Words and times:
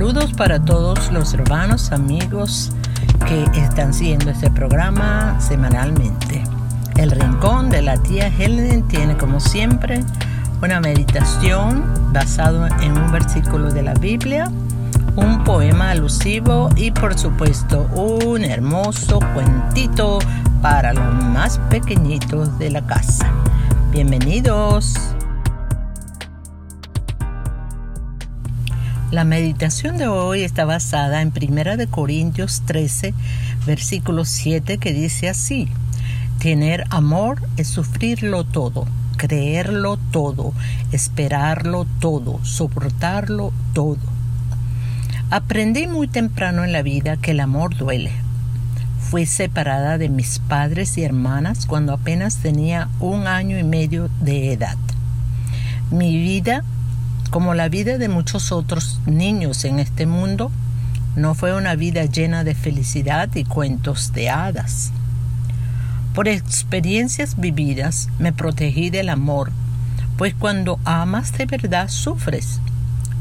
Saludos 0.00 0.32
para 0.32 0.58
todos 0.58 1.12
los 1.12 1.34
hermanos, 1.34 1.92
amigos 1.92 2.72
que 3.28 3.44
están 3.60 3.92
siguiendo 3.92 4.30
este 4.30 4.50
programa 4.50 5.38
semanalmente. 5.38 6.42
El 6.96 7.10
Rincón 7.10 7.68
de 7.68 7.82
la 7.82 7.98
tía 7.98 8.28
Helen 8.28 8.88
tiene 8.88 9.14
como 9.18 9.40
siempre 9.40 10.02
una 10.62 10.80
meditación 10.80 11.84
basado 12.14 12.66
en 12.80 12.96
un 12.96 13.12
versículo 13.12 13.70
de 13.70 13.82
la 13.82 13.92
Biblia, 13.92 14.50
un 15.16 15.44
poema 15.44 15.90
alusivo 15.90 16.70
y 16.76 16.92
por 16.92 17.18
supuesto 17.18 17.82
un 17.94 18.42
hermoso 18.42 19.18
cuentito 19.34 20.18
para 20.62 20.94
los 20.94 21.24
más 21.24 21.58
pequeñitos 21.68 22.58
de 22.58 22.70
la 22.70 22.80
casa. 22.86 23.30
Bienvenidos. 23.92 24.94
La 29.10 29.24
meditación 29.24 29.98
de 29.98 30.06
hoy 30.06 30.42
está 30.42 30.64
basada 30.64 31.20
en 31.20 31.32
1 31.36 31.90
Corintios 31.90 32.62
13, 32.64 33.12
versículo 33.66 34.24
7, 34.24 34.78
que 34.78 34.92
dice 34.92 35.28
así, 35.28 35.68
Tener 36.38 36.84
amor 36.90 37.42
es 37.56 37.66
sufrirlo 37.66 38.44
todo, 38.44 38.86
creerlo 39.16 39.96
todo, 40.12 40.54
esperarlo 40.92 41.88
todo, 41.98 42.38
soportarlo 42.44 43.52
todo. 43.72 43.98
Aprendí 45.28 45.88
muy 45.88 46.06
temprano 46.06 46.62
en 46.62 46.70
la 46.70 46.82
vida 46.82 47.16
que 47.16 47.32
el 47.32 47.40
amor 47.40 47.76
duele. 47.76 48.12
Fui 49.00 49.26
separada 49.26 49.98
de 49.98 50.08
mis 50.08 50.38
padres 50.38 50.96
y 50.98 51.02
hermanas 51.02 51.66
cuando 51.66 51.94
apenas 51.94 52.36
tenía 52.36 52.88
un 53.00 53.26
año 53.26 53.58
y 53.58 53.64
medio 53.64 54.08
de 54.20 54.52
edad. 54.52 54.76
Mi 55.90 56.16
vida 56.16 56.62
como 57.30 57.54
la 57.54 57.68
vida 57.68 57.96
de 57.96 58.08
muchos 58.08 58.52
otros 58.52 59.00
niños 59.06 59.64
en 59.64 59.78
este 59.78 60.06
mundo, 60.06 60.50
no 61.16 61.34
fue 61.34 61.54
una 61.54 61.76
vida 61.76 62.04
llena 62.04 62.44
de 62.44 62.54
felicidad 62.54 63.28
y 63.34 63.44
cuentos 63.44 64.12
de 64.12 64.30
hadas. 64.30 64.92
Por 66.14 66.28
experiencias 66.28 67.38
vividas 67.38 68.08
me 68.18 68.32
protegí 68.32 68.90
del 68.90 69.08
amor, 69.08 69.52
pues 70.16 70.34
cuando 70.34 70.80
amas 70.84 71.32
de 71.38 71.46
verdad 71.46 71.88
sufres. 71.88 72.60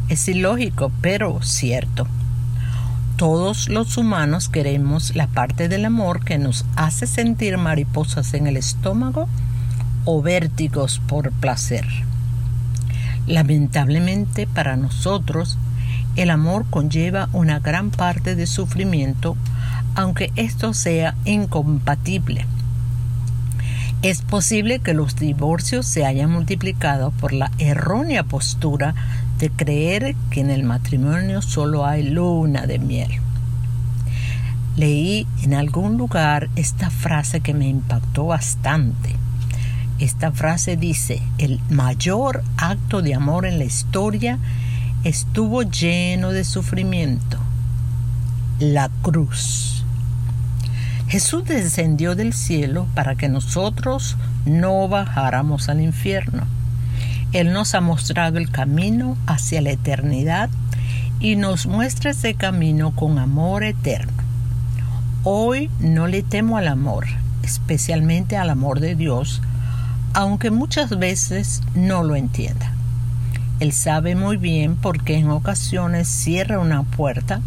Es 0.10 0.28
ilógico, 0.28 0.92
pero 1.02 1.42
cierto. 1.44 2.08
Todos 3.16 3.70
los 3.70 3.98
humanos 3.98 4.50
queremos 4.50 5.16
la 5.16 5.28
parte 5.28 5.68
del 5.70 5.86
amor 5.86 6.24
que 6.24 6.38
nos 6.38 6.66
hace 6.76 7.06
sentir 7.06 7.58
mariposas 7.58 8.34
en 8.34 8.48
el 8.48 8.58
estómago 8.58 9.30
o 10.06 10.22
vértigos 10.22 11.00
por 11.08 11.32
placer. 11.32 11.86
Lamentablemente 13.30 14.48
para 14.48 14.76
nosotros, 14.76 15.60
el 16.16 16.32
amor 16.32 16.66
conlleva 16.68 17.30
una 17.32 17.60
gran 17.60 17.92
parte 17.92 18.36
de 18.36 18.48
sufrimiento, 18.48 19.38
aunque 19.94 20.32
esto 20.36 20.74
sea 20.74 21.14
incompatible. 21.26 22.48
Es 24.02 24.24
posible 24.24 24.80
que 24.80 24.96
los 24.96 25.16
divorcios 25.16 25.86
se 25.86 26.08
hayan 26.08 26.32
multiplicado 26.32 27.12
por 27.12 27.32
la 27.32 27.52
errónea 27.60 28.24
postura 28.24 28.96
de 29.38 29.52
creer 29.52 30.16
que 30.32 30.42
en 30.42 30.50
el 30.50 30.64
matrimonio 30.64 31.44
solo 31.44 31.86
hay 31.86 32.10
luna 32.10 32.66
de 32.66 32.80
miel. 32.80 33.12
Leí 34.76 35.28
en 35.44 35.54
algún 35.54 36.00
lugar 36.00 36.50
esta 36.56 36.90
frase 36.90 37.42
que 37.42 37.54
me 37.54 37.68
impactó 37.68 38.26
bastante. 38.26 39.16
Esta 40.00 40.32
frase 40.32 40.78
dice, 40.78 41.22
el 41.38 41.60
mayor 41.70 42.42
acto 42.56 43.02
de 43.02 43.16
amor 43.16 43.46
en 43.46 43.60
la 43.60 43.66
historia 43.66 44.40
estuvo 45.04 45.64
lleno 45.64 46.32
de 46.32 46.46
sufrimiento, 46.46 47.38
la 48.60 48.90
cruz. 49.02 49.84
Jesús 51.10 51.44
descendió 51.44 52.16
del 52.16 52.32
cielo 52.32 52.88
para 52.96 53.16
que 53.16 53.28
nosotros 53.28 54.16
no 54.46 54.88
bajáramos 54.88 55.68
al 55.68 55.82
infierno. 55.82 56.44
Él 57.34 57.52
nos 57.52 57.76
ha 57.76 57.82
mostrado 57.82 58.38
el 58.38 58.50
camino 58.52 59.18
hacia 59.28 59.62
la 59.62 59.72
eternidad 59.72 60.50
y 61.20 61.36
nos 61.36 61.66
muestra 61.66 62.12
ese 62.12 62.36
camino 62.36 62.92
con 62.92 63.20
amor 63.20 63.66
eterno. 63.66 64.14
Hoy 65.24 65.70
no 65.82 66.08
le 66.08 66.24
temo 66.24 66.58
al 66.58 66.70
amor, 66.70 67.06
especialmente 67.44 68.38
al 68.38 68.50
amor 68.50 68.80
de 68.80 68.96
Dios, 68.96 69.42
aunque 70.14 70.52
muchas 70.52 70.98
veces 70.98 71.62
no 71.76 72.04
lo 72.04 72.16
entienda. 72.16 72.74
Él 73.60 73.74
sabe 73.74 74.16
muy 74.16 74.38
bien 74.38 74.76
por 74.76 75.04
qué 75.04 75.18
en 75.18 75.30
ocasiones 75.30 76.08
cierra 76.08 76.60
una 76.60 76.84
puerta 76.84 77.42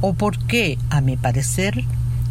o 0.00 0.14
por 0.14 0.38
qué, 0.38 0.78
a 0.90 1.00
mi 1.00 1.16
parecer, 1.16 1.84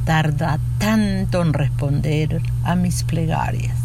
tarda 0.06 0.60
tanto 0.80 1.42
en 1.42 1.54
responder 1.54 2.42
a 2.64 2.76
mis 2.76 3.04
plegarias. 3.04 3.78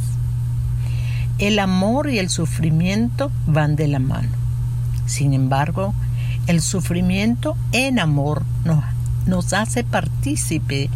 El 1.39 1.59
amor 1.59 2.09
y 2.09 2.19
el 2.19 2.31
sufrimiento 2.31 3.31
van 3.47 3.77
de 3.77 3.89
la 3.89 3.99
mano. 3.99 4.31
Sin 5.05 5.35
embargo, 5.35 5.95
el 6.47 6.63
sufrimiento 6.63 7.57
en 7.73 7.99
amor 7.99 8.43
nos, 8.65 8.83
nos 9.27 9.53
hace 9.53 9.85
partícipe 9.85 10.89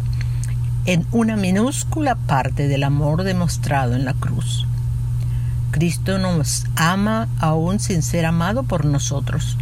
en 0.85 1.05
una 1.11 1.35
minúscula 1.35 2.15
parte 2.15 2.67
del 2.67 2.83
amor 2.83 3.23
demostrado 3.23 3.93
en 3.95 4.03
la 4.03 4.13
cruz. 4.15 4.65
Cristo 5.71 6.17
nos 6.17 6.65
ama 6.75 7.27
aún 7.39 7.79
sin 7.79 8.03
ser 8.03 8.25
amado 8.25 8.63
por 8.63 8.85
nosotros. 8.85 9.57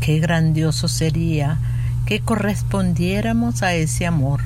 Qué 0.00 0.18
grandioso 0.20 0.88
sería 0.88 1.58
que 2.06 2.20
correspondiéramos 2.20 3.62
a 3.62 3.74
ese 3.74 4.06
amor 4.06 4.40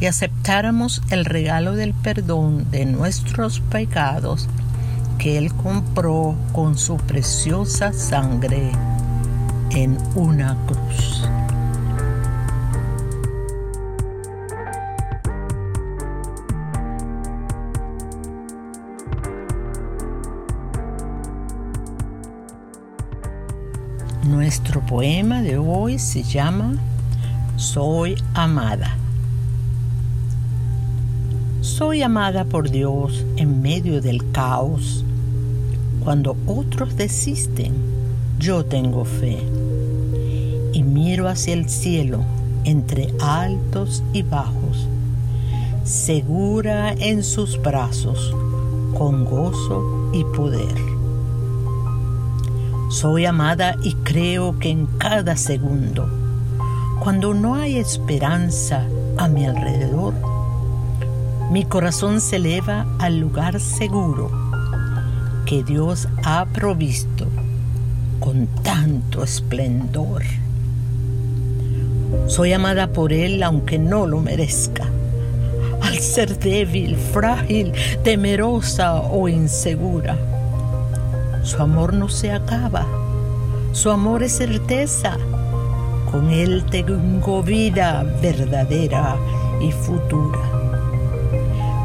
y 0.00 0.06
aceptáramos 0.06 1.02
el 1.10 1.24
regalo 1.24 1.74
del 1.74 1.92
perdón 1.92 2.70
de 2.70 2.86
nuestros 2.86 3.60
pecados 3.60 4.48
que 5.18 5.38
Él 5.38 5.52
compró 5.52 6.36
con 6.52 6.78
su 6.78 6.96
preciosa 6.96 7.92
sangre 7.92 8.70
en 9.70 9.98
una 10.14 10.56
cruz. 10.66 11.43
Nuestro 24.44 24.82
poema 24.82 25.40
de 25.40 25.56
hoy 25.56 25.98
se 25.98 26.22
llama 26.22 26.74
Soy 27.56 28.14
amada. 28.34 28.94
Soy 31.62 32.02
amada 32.02 32.44
por 32.44 32.68
Dios 32.68 33.24
en 33.38 33.62
medio 33.62 34.02
del 34.02 34.32
caos. 34.32 35.02
Cuando 36.00 36.36
otros 36.46 36.94
desisten, 36.94 37.72
yo 38.38 38.66
tengo 38.66 39.06
fe. 39.06 39.38
Y 40.74 40.82
miro 40.82 41.26
hacia 41.26 41.54
el 41.54 41.70
cielo 41.70 42.22
entre 42.64 43.14
altos 43.22 44.02
y 44.12 44.20
bajos, 44.20 44.86
segura 45.84 46.92
en 46.92 47.24
sus 47.24 47.58
brazos, 47.62 48.34
con 48.92 49.24
gozo 49.24 50.10
y 50.12 50.22
poder. 50.36 50.93
Soy 52.94 53.26
amada 53.26 53.74
y 53.82 53.94
creo 53.94 54.56
que 54.60 54.70
en 54.70 54.86
cada 54.86 55.36
segundo, 55.36 56.08
cuando 57.00 57.34
no 57.34 57.56
hay 57.56 57.76
esperanza 57.76 58.84
a 59.16 59.26
mi 59.26 59.44
alrededor, 59.44 60.14
mi 61.50 61.64
corazón 61.64 62.20
se 62.20 62.36
eleva 62.36 62.86
al 63.00 63.18
lugar 63.18 63.58
seguro 63.58 64.30
que 65.44 65.64
Dios 65.64 66.06
ha 66.22 66.46
provisto 66.46 67.26
con 68.20 68.46
tanto 68.62 69.24
esplendor. 69.24 70.22
Soy 72.28 72.52
amada 72.52 72.92
por 72.92 73.12
Él 73.12 73.42
aunque 73.42 73.76
no 73.76 74.06
lo 74.06 74.20
merezca. 74.20 74.86
Al 75.82 75.98
ser 75.98 76.38
débil, 76.38 76.94
frágil, 76.94 77.72
temerosa 78.04 79.00
o 79.00 79.28
insegura 79.28 80.16
su 81.44 81.62
amor 81.62 81.92
no 81.92 82.08
se 82.08 82.32
acaba. 82.32 82.86
Su 83.72 83.90
amor 83.90 84.22
es 84.22 84.36
certeza. 84.36 85.16
Con 86.10 86.30
Él 86.30 86.64
tengo 86.70 87.42
vida 87.42 88.04
verdadera 88.22 89.16
y 89.60 89.70
futura. 89.70 90.40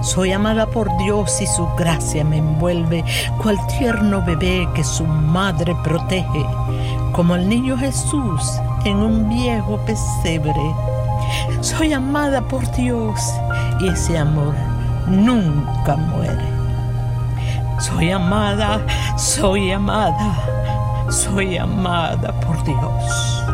Soy 0.02 0.32
amada 0.32 0.66
por 0.68 0.96
Dios 0.98 1.42
y 1.42 1.48
su 1.48 1.68
gracia 1.78 2.24
me 2.24 2.38
envuelve, 2.38 3.04
cual 3.42 3.58
tierno 3.78 4.24
bebé 4.24 4.68
que 4.74 4.84
su 4.84 5.06
madre 5.06 5.76
protege, 5.84 6.46
como 7.12 7.36
el 7.36 7.50
niño 7.50 7.78
Jesús 7.78 8.42
en 8.86 8.98
un 8.98 9.28
viejo 9.28 9.78
pesebre. 9.86 10.74
Soy 11.60 11.92
amada 11.92 12.42
por 12.42 12.72
Dios 12.76 13.20
y 13.82 13.90
ese 13.90 14.18
amor 14.18 14.56
nunca 15.08 15.98
muere. 15.98 16.59
Soy 17.80 18.12
amada, 18.12 18.86
soy 19.18 19.72
amada, 19.72 21.08
soy 21.10 21.58
amada 21.58 22.34
por 22.42 22.62
Dios. 22.66 23.46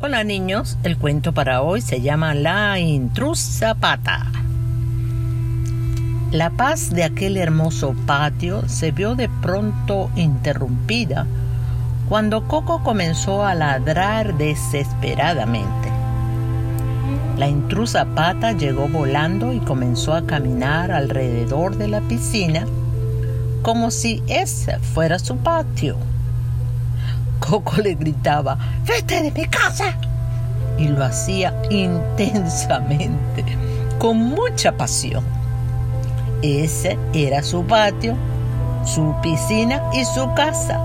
Hola 0.00 0.24
niños, 0.24 0.78
el 0.82 0.98
cuento 0.98 1.32
para 1.32 1.62
hoy 1.62 1.80
se 1.80 2.00
llama 2.00 2.34
La 2.34 2.80
intrusa 2.80 3.76
pata. 3.76 4.37
La 6.32 6.50
paz 6.50 6.90
de 6.90 7.04
aquel 7.04 7.38
hermoso 7.38 7.94
patio 8.04 8.68
se 8.68 8.90
vio 8.90 9.14
de 9.14 9.30
pronto 9.30 10.10
interrumpida 10.14 11.26
cuando 12.06 12.46
Coco 12.46 12.82
comenzó 12.82 13.46
a 13.46 13.54
ladrar 13.54 14.36
desesperadamente. 14.36 15.88
La 17.38 17.48
intrusa 17.48 18.04
pata 18.04 18.52
llegó 18.52 18.88
volando 18.88 19.54
y 19.54 19.60
comenzó 19.60 20.12
a 20.12 20.26
caminar 20.26 20.92
alrededor 20.92 21.76
de 21.76 21.88
la 21.88 22.02
piscina 22.02 22.66
como 23.62 23.90
si 23.90 24.22
ese 24.26 24.78
fuera 24.80 25.18
su 25.18 25.38
patio. 25.38 25.96
Coco 27.40 27.80
le 27.80 27.94
gritaba, 27.94 28.58
vete 28.86 29.22
de 29.22 29.30
mi 29.30 29.46
casa. 29.46 29.94
Y 30.76 30.88
lo 30.88 31.02
hacía 31.04 31.54
intensamente, 31.70 33.46
con 33.98 34.18
mucha 34.18 34.72
pasión. 34.72 35.37
Ese 36.42 36.96
era 37.12 37.42
su 37.42 37.64
patio, 37.64 38.14
su 38.84 39.12
piscina 39.22 39.82
y 39.92 40.04
su 40.04 40.32
casa. 40.34 40.80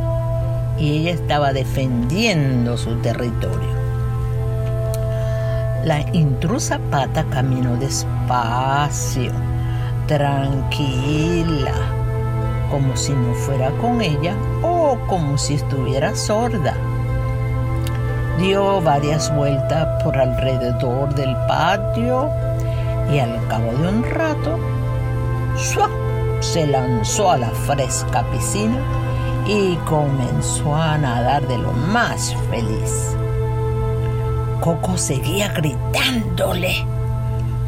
Y 0.80 0.98
ella 0.98 1.12
estaba 1.12 1.54
defendiendo 1.54 2.76
su 2.76 2.96
territorio. 3.02 3.70
La 5.86 6.00
intrusa 6.14 6.80
pata 6.90 7.24
caminó 7.30 7.76
despacio, 7.76 9.32
tranquila, 10.08 11.74
como 12.72 12.98
si 12.98 13.14
no 13.14 13.36
fuera 13.36 13.70
con 13.80 14.02
ella 14.02 14.34
o 14.64 14.98
como 15.08 15.38
si 15.38 15.54
estuviera 15.54 16.16
sorda. 16.16 16.74
Dio 18.40 18.82
varias 18.82 19.34
vueltas 19.36 20.04
por 20.04 20.18
alrededor 20.18 21.14
del 21.14 21.36
patio 21.48 22.28
y 23.14 23.20
al 23.20 23.48
cabo 23.48 23.72
de 23.74 23.88
un 23.88 24.04
rato 24.04 24.73
se 26.44 26.68
lanzó 26.68 27.32
a 27.32 27.38
la 27.38 27.50
fresca 27.50 28.24
piscina 28.32 28.78
y 29.48 29.76
comenzó 29.88 30.76
a 30.76 30.98
nadar 30.98 31.48
de 31.48 31.58
lo 31.58 31.72
más 31.72 32.36
feliz. 32.50 33.16
Coco 34.60 34.98
seguía 34.98 35.50
gritándole. 35.54 36.86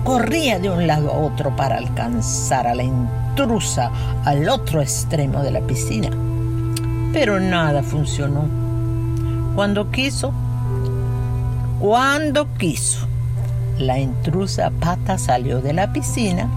Corría 0.04 0.60
de 0.60 0.70
un 0.70 0.88
lado 0.88 1.12
a 1.12 1.18
otro 1.18 1.56
para 1.56 1.78
alcanzar 1.78 2.68
a 2.68 2.76
la 2.76 2.84
intrusa 2.84 3.92
al 4.24 4.48
otro 4.50 4.82
extremo 4.82 5.42
de 5.42 5.52
la 5.52 5.62
piscina. 5.62 6.10
Pero 7.12 7.40
nada 7.40 7.82
funcionó. 7.82 8.46
Cuando 9.56 9.90
quiso, 9.90 10.32
cuando 11.80 12.48
quiso, 12.58 13.08
la 13.78 14.00
intrusa 14.00 14.70
pata 14.80 15.18
salió 15.18 15.62
de 15.62 15.74
la 15.74 15.92
piscina 15.92 16.50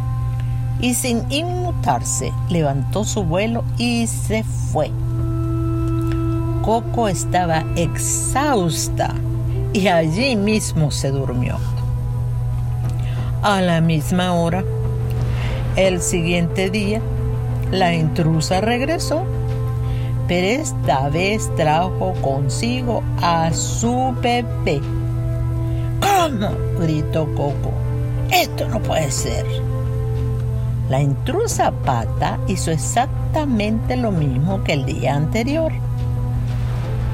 y 0.80 0.94
sin 0.94 1.30
inmutarse 1.30 2.32
levantó 2.48 3.04
su 3.04 3.24
vuelo 3.24 3.64
y 3.76 4.06
se 4.06 4.44
fue. 4.44 4.90
Coco 6.62 7.08
estaba 7.08 7.64
exhausta 7.76 9.14
y 9.72 9.88
allí 9.88 10.36
mismo 10.36 10.90
se 10.90 11.10
durmió. 11.10 11.56
A 13.42 13.60
la 13.60 13.80
misma 13.80 14.34
hora, 14.34 14.64
el 15.76 16.02
siguiente 16.02 16.70
día, 16.70 17.00
la 17.70 17.94
intrusa 17.94 18.60
regresó, 18.60 19.24
pero 20.26 20.46
esta 20.62 21.08
vez 21.08 21.48
trajo 21.56 22.14
consigo 22.20 23.02
a 23.22 23.52
su 23.52 24.14
bebé. 24.20 24.80
¿Cómo? 26.00 26.50
gritó 26.80 27.26
Coco. 27.34 27.72
Esto 28.30 28.68
no 28.68 28.80
puede 28.80 29.10
ser. 29.10 29.46
La 30.88 31.02
intrusa 31.02 31.70
pata 31.70 32.38
hizo 32.46 32.70
exactamente 32.70 33.96
lo 33.96 34.10
mismo 34.10 34.64
que 34.64 34.72
el 34.72 34.86
día 34.86 35.14
anterior. 35.14 35.70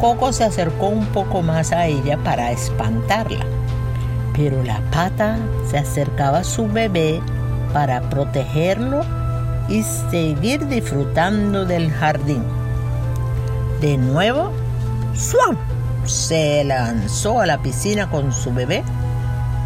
Coco 0.01 0.33
se 0.33 0.45
acercó 0.45 0.87
un 0.87 1.07
poco 1.07 1.43
más 1.43 1.73
a 1.73 1.87
ella 1.87 2.17
para 2.19 2.53
espantarla, 2.53 3.45
pero 4.33 4.63
la 4.63 4.81
pata 4.93 5.39
se 5.69 5.79
acercaba 5.79 6.39
a 6.39 6.45
su 6.45 6.69
bebé 6.69 7.21
para 7.73 8.01
protegerlo 8.11 9.01
y 9.69 9.83
seguir 9.83 10.69
disfrutando 10.69 11.65
del 11.65 11.91
jardín. 11.91 12.45
De 13.81 13.97
nuevo, 13.97 14.53
¡suam! 15.15 15.57
se 16.05 16.63
lanzó 16.65 17.41
a 17.41 17.47
la 17.47 17.59
piscina 17.63 18.11
con 18.11 18.33
su 18.33 18.53
bebé 18.53 18.85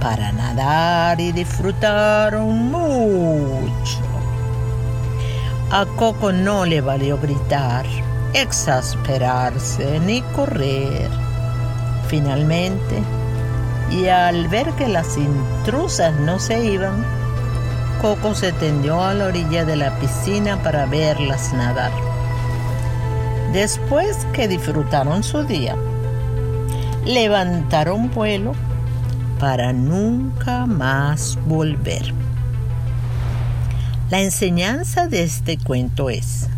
para 0.00 0.32
nadar 0.32 1.20
y 1.20 1.32
disfrutar 1.32 2.38
mucho. 2.38 3.98
A 5.70 5.84
Coco 5.96 6.32
no 6.32 6.64
le 6.64 6.80
valió 6.80 7.18
gritar, 7.18 7.84
exasperarse 8.32 10.00
ni 10.00 10.22
correr. 10.22 11.10
Finalmente, 12.08 13.02
y 13.90 14.08
al 14.08 14.48
ver 14.48 14.72
que 14.72 14.88
las 14.88 15.16
intrusas 15.16 16.14
no 16.20 16.38
se 16.38 16.64
iban, 16.64 17.04
Coco 18.00 18.34
se 18.34 18.52
tendió 18.52 19.02
a 19.02 19.12
la 19.12 19.26
orilla 19.26 19.64
de 19.64 19.76
la 19.76 19.98
piscina 19.98 20.62
para 20.62 20.86
verlas 20.86 21.52
nadar. 21.52 21.92
Después 23.52 24.26
que 24.32 24.46
disfrutaron 24.46 25.22
su 25.22 25.42
día, 25.44 25.74
levantaron 27.04 28.10
vuelo 28.10 28.54
para 29.38 29.72
nunca 29.72 30.66
más 30.66 31.38
volver. 31.46 32.12
La 34.10 34.20
enseñanza 34.20 35.06
de 35.06 35.22
este 35.22 35.58
cuento 35.58 36.10
es, 36.10 36.48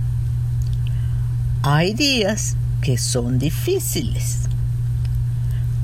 hay 1.62 1.94
días 1.94 2.56
que 2.80 2.96
son 2.96 3.38
difíciles, 3.38 4.42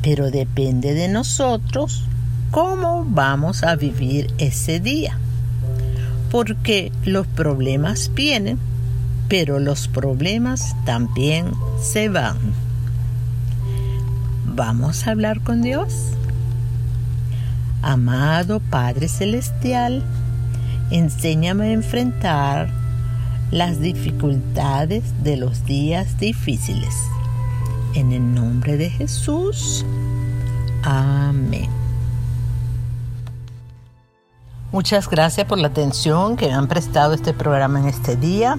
pero 0.00 0.30
depende 0.30 0.94
de 0.94 1.08
nosotros 1.08 2.04
cómo 2.50 3.04
vamos 3.04 3.62
a 3.64 3.76
vivir 3.76 4.32
ese 4.38 4.80
día, 4.80 5.18
porque 6.30 6.92
los 7.04 7.26
problemas 7.26 8.12
vienen, 8.14 8.58
pero 9.28 9.58
los 9.58 9.88
problemas 9.88 10.74
también 10.84 11.50
se 11.82 12.08
van. 12.08 12.38
Vamos 14.46 15.06
a 15.06 15.10
hablar 15.10 15.40
con 15.42 15.60
Dios. 15.60 15.92
Amado 17.86 18.58
Padre 18.58 19.06
Celestial, 19.06 20.02
enséñame 20.90 21.66
a 21.66 21.72
enfrentar 21.72 22.68
las 23.52 23.78
dificultades 23.78 25.04
de 25.22 25.36
los 25.36 25.64
días 25.66 26.18
difíciles. 26.18 26.92
En 27.94 28.10
el 28.10 28.34
nombre 28.34 28.76
de 28.76 28.90
Jesús. 28.90 29.86
Amén. 30.82 31.68
Muchas 34.72 35.08
gracias 35.08 35.46
por 35.46 35.58
la 35.58 35.68
atención 35.68 36.36
que 36.36 36.48
me 36.48 36.54
han 36.54 36.66
prestado 36.66 37.14
este 37.14 37.34
programa 37.34 37.78
en 37.78 37.86
este 37.86 38.16
día. 38.16 38.58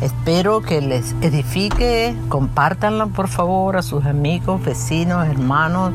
Espero 0.00 0.62
que 0.62 0.80
les 0.80 1.16
edifique. 1.20 2.14
Compártanlo 2.28 3.08
por 3.08 3.26
favor 3.26 3.76
a 3.76 3.82
sus 3.82 4.04
amigos, 4.04 4.64
vecinos, 4.64 5.26
hermanos, 5.26 5.92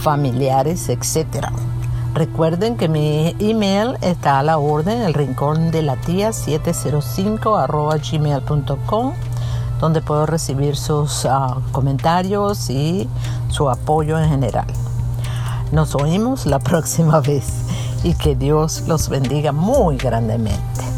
familiares, 0.00 0.88
etcétera. 0.88 1.52
Recuerden 2.14 2.76
que 2.76 2.88
mi 2.88 3.34
email 3.40 3.96
está 4.00 4.38
a 4.38 4.44
la 4.44 4.58
orden, 4.58 5.02
el 5.02 5.14
rincón 5.14 5.72
de 5.72 5.82
la 5.82 5.96
tía 5.96 6.32
705 6.32 7.56
arroba 7.56 7.96
gmail.com, 7.96 9.14
donde 9.80 10.00
puedo 10.00 10.24
recibir 10.24 10.76
sus 10.76 11.26
ah, 11.26 11.58
comentarios 11.72 12.70
y 12.70 13.08
su 13.48 13.68
apoyo 13.68 14.16
en 14.16 14.28
general. 14.28 14.68
Nos 15.72 15.96
oímos 15.96 16.46
la 16.46 16.58
próxima 16.60 17.20
vez 17.20 17.64
y 18.04 18.14
que 18.14 18.36
Dios 18.36 18.84
los 18.86 19.08
bendiga 19.08 19.50
muy 19.50 19.96
grandemente. 19.96 20.93